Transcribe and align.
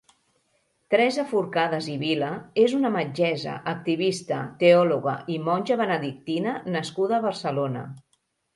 Teresa 0.93 1.25
Forcades 1.33 1.89
i 1.95 1.97
Vila 2.03 2.29
és 2.63 2.73
una 2.79 2.91
metgessa, 2.95 3.55
activista, 3.75 4.41
teòloga 4.65 5.15
i 5.37 5.39
monja 5.51 5.81
benedictina 5.85 6.59
nascuda 6.79 7.19
a 7.21 7.25
Barcelona. 7.31 7.89